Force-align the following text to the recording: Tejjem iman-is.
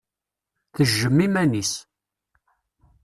Tejjem 0.75 1.17
iman-is. 1.25 1.71